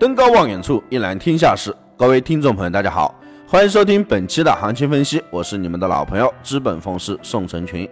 [0.00, 1.76] 登高望远处，一览天下事。
[1.94, 3.14] 各位听众朋友，大家好，
[3.46, 7.86] 欢迎收听本期的行情分析，我是你们的老朋友资本风师宋成群。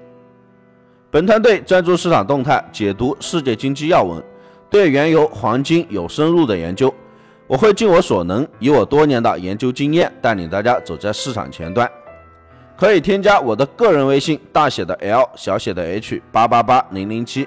[1.11, 4.23] 本团队专注市场动态，解读世界经济要闻，
[4.71, 6.93] 对原油、黄金有深入的研究。
[7.47, 11.87] 我会尽我所能，以我多年的研究经验，带领大家走在市场前端。
[12.75, 17.47] 可以添加我的个人微信，大写的 L，小写的 H，八八八零零七。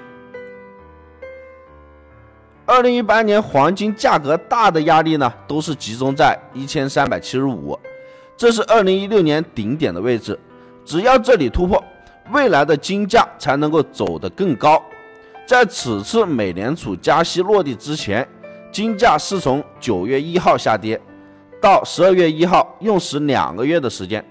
[2.64, 7.78] 二零一八年黄金价格大的压力呢，都是集中在一千三百七十五，
[8.36, 10.38] 这是二零一六年顶点的位置。
[10.84, 11.82] 只要这里突破，
[12.30, 14.80] 未来的金价才能够走得更高。
[15.44, 18.26] 在此次美联储加息落地之前，
[18.70, 21.00] 金价是从九月一号下跌
[21.60, 24.24] 到十二月一号，用时两个月的时间，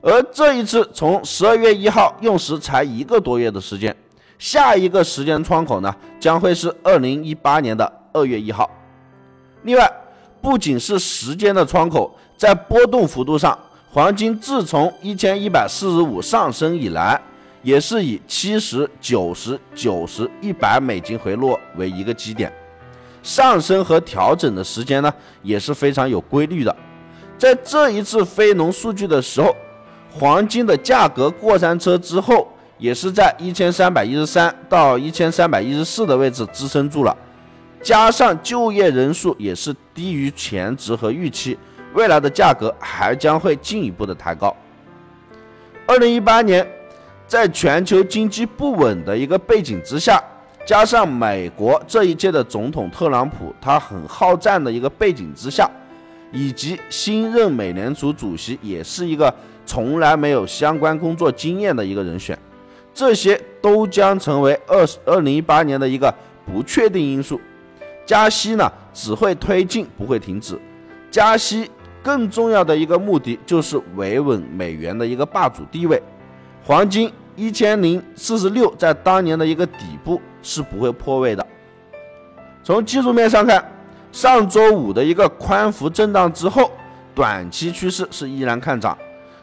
[0.00, 3.94] 而这一次从十二月一号用时才一个多月的时间。
[4.42, 8.68] 下一个时间窗口呢，将会是二零一八年的二月一号。
[9.62, 9.88] 另外，
[10.40, 13.56] 不仅是时间的窗口，在波动幅度上，
[13.88, 17.22] 黄金自从一千一百四十五上升以来，
[17.62, 22.52] 也是以七十九十九十一百美金回落为一个基点，
[23.22, 25.14] 上升和调整的时间呢
[25.44, 26.76] 也是非常有规律的。
[27.38, 29.54] 在这一次非农数据的时候，
[30.10, 32.48] 黄金的价格过山车之后。
[32.82, 37.16] 也是在一千三百一十三到一千三百一十四的位置支撑住了，
[37.80, 41.56] 加上就业人数也是低于前值和预期，
[41.94, 44.52] 未来的价格还将会进一步的抬高。
[45.86, 46.68] 二零一八年，
[47.28, 50.20] 在全球经济不稳的一个背景之下，
[50.66, 55.70] 加上美国这一届的总统特朗普他很好战的一个背景之下，
[56.32, 59.32] 以及新任美联储主席也是一个
[59.64, 62.36] 从来没有相关工作经验的一个人选。
[62.94, 67.40] 这些都将成为二二零一八年的一个不确定因素。
[68.04, 70.58] 加息呢，只会推进，不会停止。
[71.10, 71.70] 加息
[72.02, 76.02] 更重要的一个目的就是维稳美元的一个霸主地位。
[76.64, 81.46] 黄金一千零四十六在当年的一个底部是不会破位的。
[82.62, 83.64] 从技术面上看，
[84.10, 86.70] 上周五的一个宽幅震荡之后，
[87.14, 88.96] 短期趋势是依然看涨。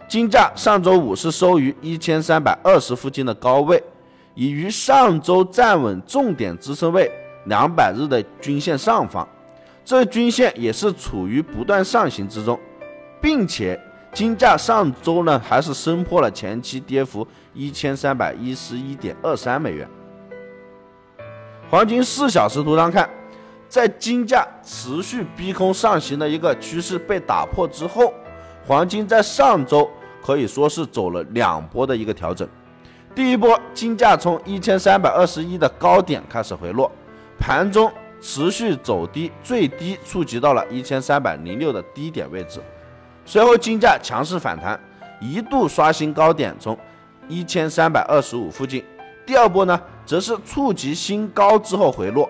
[0.10, 3.82] 金价上周五是收于一千三百二十附近的高位，
[4.34, 7.12] 已于上周站稳重点支撑位
[7.46, 9.28] 两百日的均线上方，
[9.86, 12.60] 这均线也是处于不断上行之中，
[13.22, 13.80] 并且
[14.12, 19.88] 金价上周呢还是升破了前期跌幅一千三百一十一点二三美元。
[21.70, 23.08] 黄金四小时图上看，
[23.68, 28.12] 在金价持续逼空上行的一个趋势被打破之后，
[28.66, 29.88] 黄金在上周。
[30.22, 32.48] 可以说是走了两波的一个调整，
[33.16, 36.92] 第一波金价从一千三百二十一的高点开始回落，
[37.40, 37.92] 盘中
[38.22, 42.62] 持续走低，最低触及到了一千三百零六的低点位置，
[43.26, 44.80] 随后金价强势反弹，
[45.20, 46.78] 一度刷新高点从
[47.28, 48.84] 一千三百二十五附近，
[49.26, 52.30] 第二波呢则是触及新高之后回落，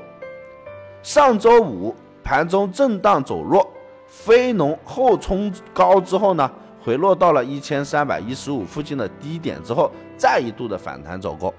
[1.02, 3.68] 上周五盘中震荡走弱，
[4.08, 6.50] 非农后冲高之后呢。
[6.82, 11.54] 回落到了一千三百一十五附近的低点之后，再一度的反弹走高，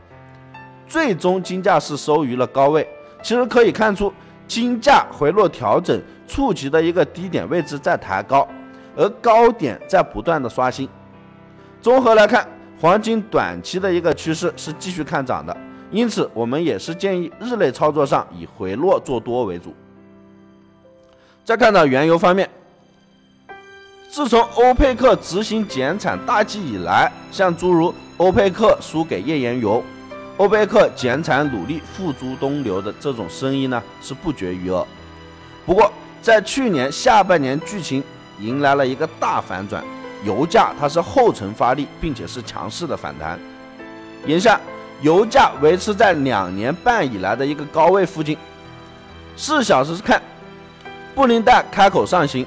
[0.88, 2.88] 最终金价是收于了高位。
[3.22, 4.12] 其实可以看出，
[4.48, 8.48] 金价回落调整触及的一个低点位置在抬高，
[8.96, 10.88] 而高点在不断的刷新。
[11.82, 12.48] 综合来看，
[12.80, 15.54] 黄金短期的一个趋势是继续看涨的，
[15.90, 19.74] 因此我们也是建议日内操作上以回落做多为主。
[21.44, 22.48] 再看到原油方面。
[24.10, 29.80] 自从欧佩克执行减产大计以来，像诸如欧佩克输给页岩油、
[30.36, 34.84] 欧佩克减产努力付诸东流的这种声音呢，是不绝于耳。
[35.64, 38.02] 不过，在去年下半年，剧情
[38.40, 39.84] 迎来了一个大反转，
[40.24, 43.38] 油价它是后程发力，并且是强势的反弹。
[44.26, 44.60] 眼下，
[45.02, 48.36] 油价维持在两年半以来的一个高位附近。
[49.36, 50.20] 四小时看，
[51.14, 52.44] 布林带开口上行。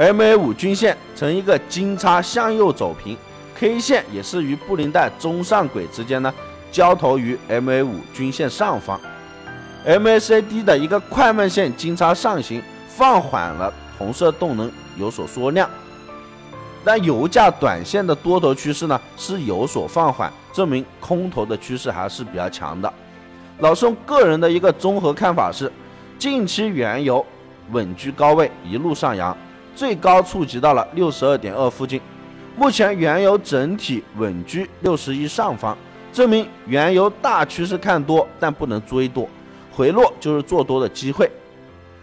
[0.00, 3.14] MA 五均线呈一个金叉向右走平
[3.54, 6.32] ，K 线也是与布林带中上轨之间呢
[6.72, 8.98] 交投于 MA 五均线上方
[9.86, 15.68] ，MACD 的一个快慢线金叉上行放缓了红色动能有所缩量，
[16.82, 22.90] 但油价短线的多头趋势呢是有所放缓，证明空头的趋势还是比较强的。
[23.58, 25.70] 老宋个人的一个综合看法是，
[26.18, 27.22] 近期原油
[27.72, 29.36] 稳居高位，一路上扬。
[29.74, 32.00] 最高触及到了六十二点二附近，
[32.56, 35.76] 目前原油整体稳居六十一上方，
[36.12, 39.28] 证明原油大趋势看多，但不能追多，
[39.72, 41.30] 回落就是做多的机会。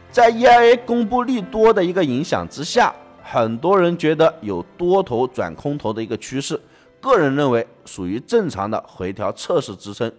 [0.09, 6.59] 在 EIA 公布利多的一个影响之下，很多人觉得有多头转空头的一个趋势，
[6.99, 10.11] 个人认为属于正常的回调测试支撑。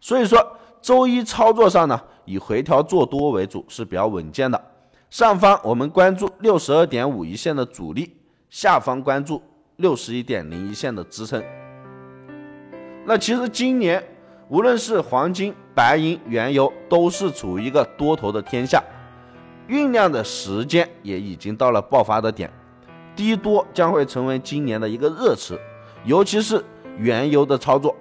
[0.00, 4.62] 所以说，周一操作上呢，以回调做多为主是比较稳健的。
[5.12, 8.16] 上方我们关注六十二点五一线的阻力，
[8.48, 9.42] 下方关注
[9.76, 11.44] 六十一点零一线的支撑。
[13.04, 14.02] 那其实今年
[14.48, 18.82] 无论是黄金、白银、原油，都是处于一个多头的天下，
[19.68, 22.50] 酝酿的时间也已经到了爆发的点，
[23.14, 25.60] 低多将会成为今年的一个热词，
[26.06, 26.64] 尤其是
[26.96, 27.94] 原油的操作。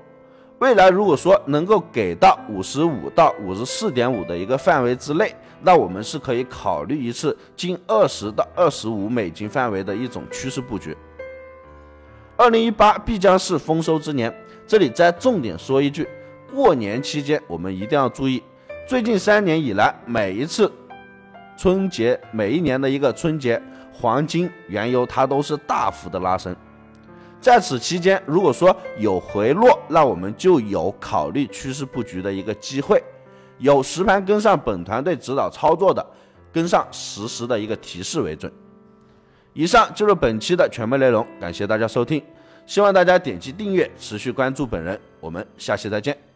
[0.59, 10.95] 未来如果说能够给到五十五到五十四点五的一个范围之内，那我们是可以考虑一次近二十到二十五美金范围的一种趋势布局。
[12.35, 14.33] 二零一八必将是丰收之年。
[14.67, 16.07] 这里再重点说一句，
[16.49, 18.41] 过年期间我们一定要注意，
[18.87, 20.71] 最近三年以来，每一次
[21.57, 23.61] 春节，每一年的一个春节，
[23.91, 26.55] 黄金、原油它都是大幅的拉升。
[27.41, 33.03] 在此期间，如果说有回落，那我们就有考虑趋势布局的一个机会。
[33.61, 36.05] 有实盘跟上本团队指导操作的，
[36.51, 38.51] 跟上实时的一个提示为准。
[39.53, 42.21] 以上就是本期的全部内容，感谢大家收听。
[42.65, 44.99] 希望大家点击订阅，持续关注本人。
[45.19, 46.30] 我们下期再见。